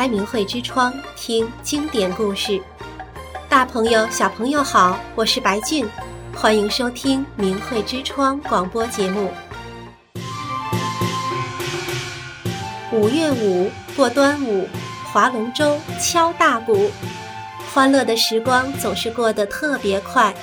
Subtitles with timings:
[0.00, 2.58] 开明慧之窗，听经典故事。
[3.50, 5.86] 大朋友、小朋友好，我是白俊，
[6.34, 9.30] 欢迎收听明慧之窗广播节目。
[12.90, 14.66] 五月五过端午，
[15.12, 16.90] 划龙舟、敲大鼓，
[17.70, 20.34] 欢乐的时光总是过得特别快。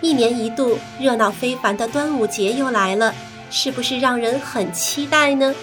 [0.00, 3.14] 一年一度热闹非凡的端午节又来了，
[3.50, 5.54] 是不是让人很期待呢？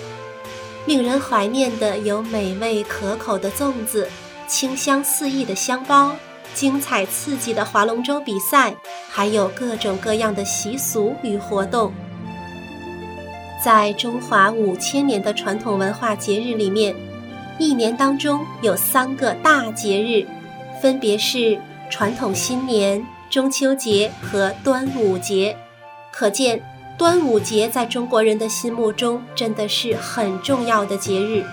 [0.89, 4.09] 令人怀念的有美味可口的粽子、
[4.47, 6.15] 清香四溢的香包、
[6.55, 8.73] 精彩刺激的划龙舟比赛，
[9.07, 11.93] 还有各种各样的习俗与活动。
[13.63, 16.95] 在中华五千年的传统文化节日里面，
[17.59, 20.25] 一年当中有三个大节日，
[20.81, 25.55] 分别是传统新年、中秋节和端午节，
[26.11, 26.59] 可见。
[26.99, 31.45] 端午节在中国人的心目中真的是很重要的节日。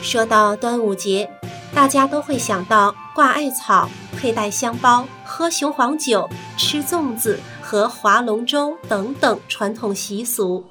[0.00, 1.28] 说到端午节，
[1.74, 10.64] 大家都会想到挂艾草、佩戴香包、喝雄黄酒、吃粽子和划龙舟等等传统习俗。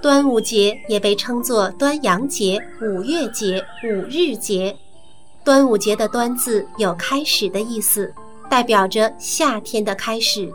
[0.00, 4.76] 端午节也被称作端阳节、五月节、五日节。
[5.42, 8.14] 端午节的“端”字有开始的意思。
[8.52, 10.52] 代表着夏天的开始，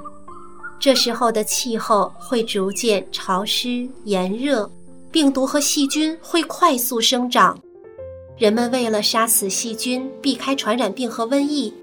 [0.78, 4.70] 这时候的气候会逐渐潮湿炎热，
[5.10, 7.58] 病毒和细菌会快速生长。
[8.38, 11.74] 人们为了杀死细菌，避开传染病和瘟疫，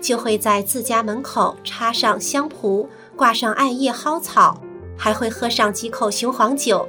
[0.00, 4.60] 就会在自家门口插上香蒲，挂上艾叶蒿草，
[4.98, 6.84] 还会喝上几口雄黄酒，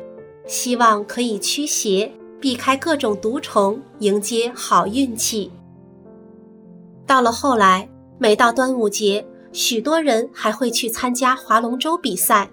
[0.48, 5.52] 希望可以驱邪，避开各种毒虫，迎接好运气。
[7.06, 7.88] 到了后来。
[8.22, 12.48] 每到端午节，许多人还会去参加划龙舟比赛，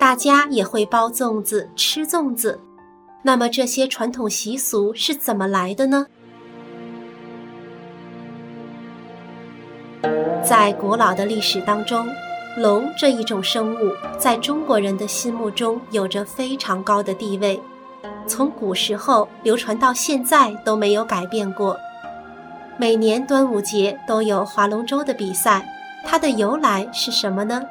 [0.00, 2.58] 大家也会包粽子、吃粽子。
[3.22, 6.06] 那么这些传统习俗是怎么来的呢？
[10.42, 12.08] 在古老的历史当中，
[12.56, 17.60] 龙这一种生物在中国人的心目中有着非常高的地位，
[18.26, 21.76] 从古时候流传到现在都没有改变过。
[22.78, 25.64] 每年端午节都有划龙舟的比赛，
[26.04, 27.62] 它的由来是什么呢？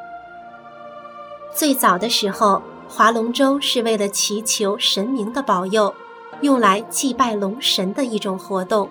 [1.53, 5.93] 最早的时候，划龙舟是为了祈求神明的保佑，
[6.41, 8.89] 用来祭拜龙神的一种活动。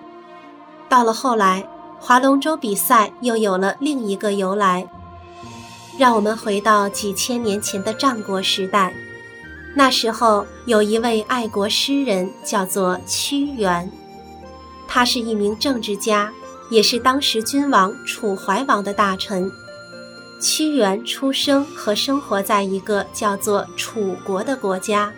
[0.87, 1.65] 到了后来，
[1.99, 4.87] 划龙舟比赛又有了另一个由来。
[5.97, 8.93] 让我们回到几千年前的战国时代，
[9.75, 13.91] 那时候有一位爱国诗人，叫做屈原。
[14.93, 16.29] 他是一名政治家，
[16.69, 19.49] 也是当时君王楚怀王的大臣。
[20.37, 25.13] 屈原出生和生活在一个叫做楚国的国家。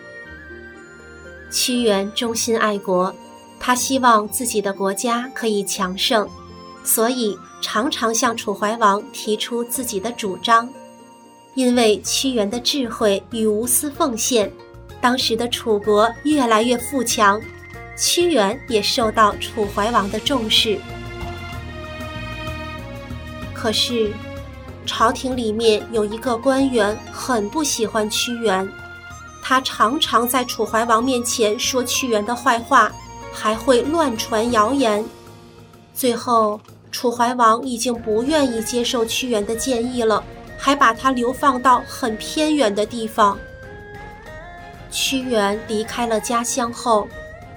[1.50, 3.12] 屈原忠心爱国，
[3.60, 6.30] 他希望自己的国家可以强盛，
[6.84, 10.70] 所以常常向楚怀王提出自己的主张。
[11.56, 14.54] 因为屈原的智慧与无私奉献，
[15.02, 17.42] 当时的楚国越来越富强。
[17.96, 20.80] 屈原也受到楚怀王的重视，
[23.54, 24.12] 可是
[24.86, 28.68] 朝廷里面有一个官员很不喜欢屈原，
[29.42, 32.92] 他常常在楚怀王面前说屈原的坏话，
[33.32, 35.04] 还会乱传谣言。
[35.94, 36.60] 最后，
[36.92, 40.24] 楚怀王已经不愿意接受屈原的建议了，
[40.58, 43.38] 还把他流放到很偏远的地方。
[44.92, 47.08] 屈原离开了家乡后，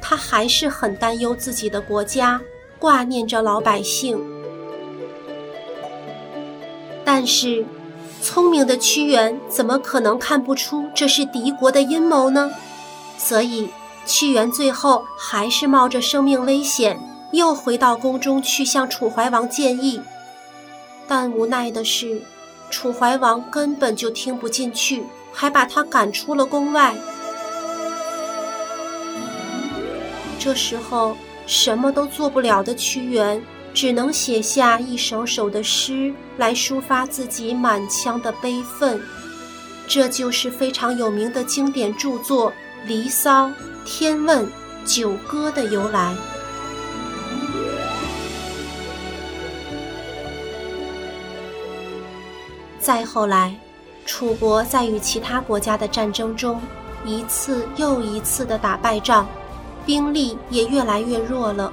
[0.08, 2.40] 他还是很担忧自己的国家，
[2.78, 4.16] 挂念着老百姓。
[7.04, 7.66] 但是，
[8.22, 12.52] 聪明的屈原怎么可能看不出这是敌国的阴谋呢？
[13.18, 13.68] 所以，
[14.06, 17.00] 屈原最后还是冒着生命危险，
[17.32, 20.00] 又回到宫中去向楚怀王建议。
[21.08, 22.22] 但无奈的是，
[22.70, 26.94] 楚怀王根本就听不进去，还把他赶出了宫外。
[30.46, 33.42] 这时候，什么都做不了的屈原，
[33.74, 39.02] 只能写下一首首的诗来抒发自己满腔的悲愤。
[39.88, 42.52] 这就是非常有名的经典著作
[42.86, 43.48] 《离骚》
[43.84, 44.46] 《天问》
[44.84, 46.14] 《九歌》的由来。
[52.78, 53.52] 再后来，
[54.04, 56.62] 楚国在与其他国家的战争中，
[57.04, 59.26] 一次又一次的打败仗。
[59.86, 61.72] 兵力也越来越弱了，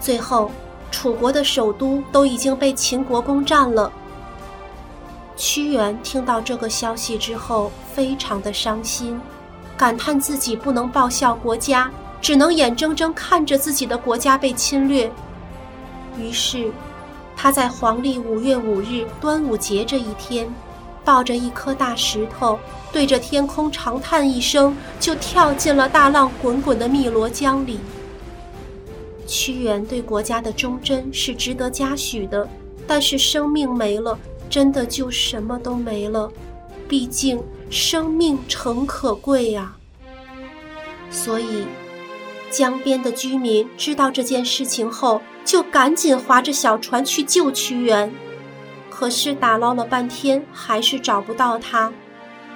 [0.00, 0.50] 最后，
[0.90, 3.92] 楚国的首都都已经被秦国攻占了。
[5.36, 9.20] 屈原听到这个消息之后，非常的伤心，
[9.76, 11.90] 感叹自己不能报效国家，
[12.20, 15.08] 只能眼睁睁看着自己的国家被侵略。
[16.18, 16.72] 于是，
[17.36, 20.48] 他在黄历五月五日端午节这一天，
[21.08, 22.58] 抱着一颗大石头，
[22.92, 27.80] 对着天空长叹一声，就跳进了大浪滚滚的汨罗江里。
[29.26, 32.46] 屈原对国家的忠贞是值得嘉许的，
[32.86, 34.18] 但是生命没了，
[34.50, 36.30] 真的就什么都没了。
[36.86, 39.74] 毕竟生命诚可贵呀。
[41.10, 41.64] 所以，
[42.50, 48.12] 江边的居民知道这件事情后，就赶紧划着小船去救屈原。
[48.98, 51.92] 可是打捞了半天，还是找不到他，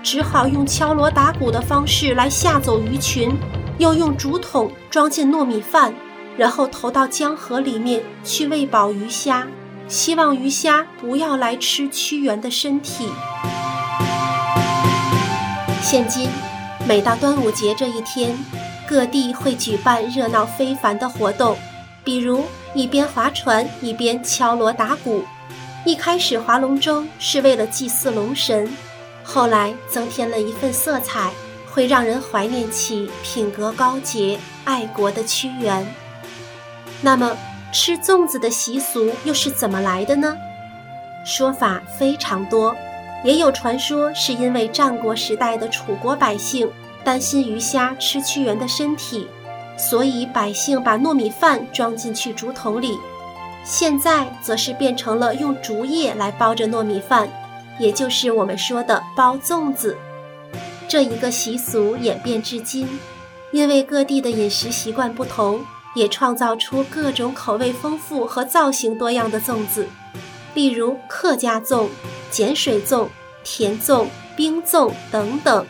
[0.03, 3.33] 只好用敲锣打鼓的方式来吓走鱼群，
[3.79, 5.95] 又用竹筒装进糯米饭。
[6.37, 9.47] 然后投到江河里面去喂饱鱼虾，
[9.87, 13.09] 希望鱼虾不要来吃屈原的身体。
[15.81, 16.29] 现今，
[16.89, 18.37] 每到端午节这一天，
[18.89, 21.57] 各地会举办热闹非凡的活动，
[22.03, 22.43] 比如
[22.75, 25.23] 一边划船一边敲锣打鼓。
[25.85, 28.73] 一开始划龙舟是为了祭祀龙神，
[29.25, 31.33] 后来增添了一份色彩，
[31.69, 35.85] 会让人怀念起品格高洁、爱国的屈原。
[37.01, 37.37] 那么，
[37.73, 40.37] 吃粽子的习俗又是怎么来的呢？
[41.25, 42.77] 说法非常多，
[43.25, 46.71] 也有传说是因为战国时代的楚国百姓
[47.03, 49.27] 担心鱼虾吃屈原的身体，
[49.77, 52.97] 所以百姓把糯米饭装进去竹筒里。
[53.65, 57.29] 现在则是变成了用竹叶来包着糯米饭，
[57.79, 59.97] 也就是我们说的包粽子。
[60.89, 62.89] 这一个习俗演变至今，
[63.51, 65.61] 因为各地的饮食习惯不同。
[65.95, 69.87] 也创造出各种口味丰富和造型多样的粽子，
[70.55, 71.87] 例如客家粽、
[72.31, 73.09] 碱水粽、
[73.45, 75.67] 甜粽、冰粽等等，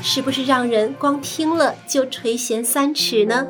[0.00, 3.48] 是不是让人光听了就垂涎三尺呢？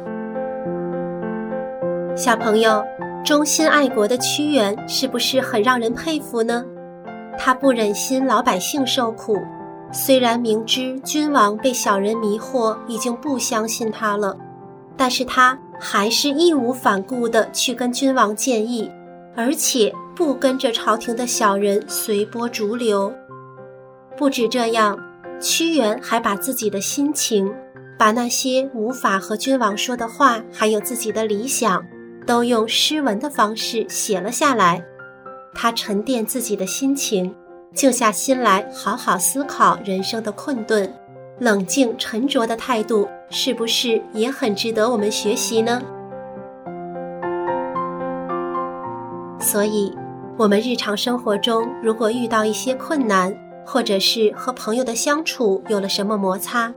[2.16, 2.82] 小朋友，
[3.24, 6.62] 忠心爱国的屈原是不是很让人佩服呢？
[7.38, 9.38] 他不忍心老百姓受苦，
[9.90, 14.36] 虽然明知君王被小人迷惑，已经不相信他了。
[14.94, 18.90] 但是他还是义无反顾地去跟君王建议，
[19.34, 23.10] 而且不跟着朝廷的小人随波逐流。
[24.18, 24.98] 不止这样，
[25.40, 27.50] 屈原还把自己的心情，
[27.98, 31.82] 把那些无法和君王说的话，还有自己的理想，
[32.26, 34.84] 都用诗文的方式写了下来。
[35.54, 37.34] 他沉淀自己的心情，
[37.72, 40.92] 静下心来好好思考人生的困顿。
[41.38, 45.82] 冷静沉着的态度，是不是也很值得我们学习呢？
[49.40, 49.92] 所以，
[50.36, 53.36] 我们日常生活中如果遇到一些困难，
[53.66, 56.72] 或者是和朋友的相处有了什么摩擦，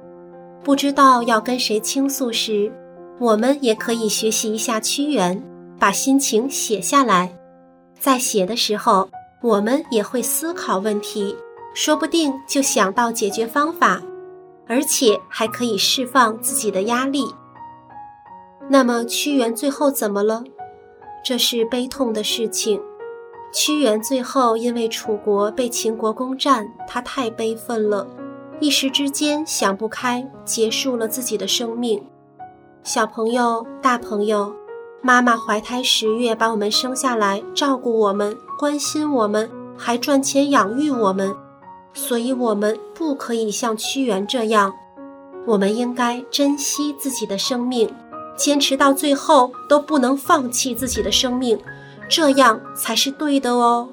[0.64, 2.72] 不知道要跟谁倾诉时，
[3.20, 5.42] 我们也可以学习一下屈原，
[5.80, 7.32] 把心情写下来。
[8.00, 9.10] 在写的时候，
[9.42, 11.36] 我们也会思考问题，
[11.74, 14.02] 说不定就想到解决方法。
[14.70, 17.24] 而且还可以释放自己的压力。
[18.68, 20.44] 那么屈原最后怎么了？
[21.24, 22.78] 这是悲痛的事情。
[23.54, 28.06] 屈原最后因为楚国被秦国攻占，他太悲愤了，
[28.60, 32.04] 一时之间想不开，结束了自己的生命。
[32.88, 34.56] 小朋友、大朋友，
[35.02, 41.36] 妈妈怀胎十月把我们生下来，照顾我们，关心我们，还赚钱养育我们。
[41.94, 44.74] 所以，我们不可以像屈原这样，
[45.46, 47.94] 我们应该珍惜自己的生命，
[48.38, 51.60] 坚持到最后都不能放弃自己的生命，
[52.08, 53.90] 这样才是对的哦。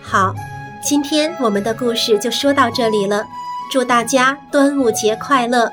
[0.00, 0.34] 好，
[0.82, 3.26] 今天我们的故事就说到这里了，
[3.70, 5.70] 祝大家端午节快乐！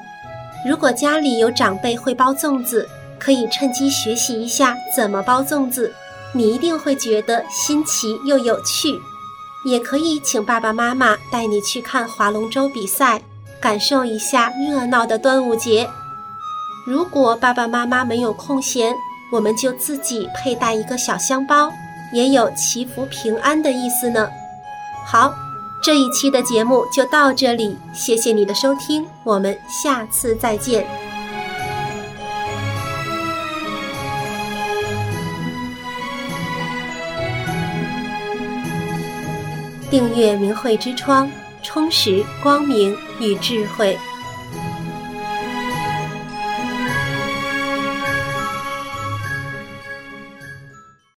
[0.66, 2.88] 如果家里有长辈会包粽子，
[3.20, 5.94] 可以趁机学习一下怎么包粽子。
[6.34, 9.00] 你一定会觉得新奇又有趣，
[9.66, 13.22] 也可以请爸爸妈妈带你去看划龙舟比赛，
[13.62, 15.88] 感受一下热闹的端午节。
[16.88, 18.96] 如果爸爸妈妈没有空闲，
[19.32, 21.72] 我们就自己佩戴一个小香包，
[22.12, 24.28] 也有祈福平安的意思呢。
[25.06, 25.34] 好，
[25.84, 30.88] 这一期的节目就到这里，谢谢你的收听，我们下次再见。
[39.92, 41.30] 订阅“明慧之窗”，
[41.62, 44.00] 充实光明与智慧。